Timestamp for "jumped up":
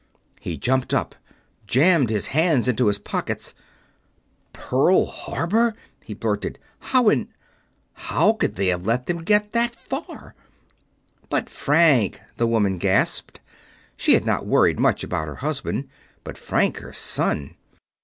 0.57-1.13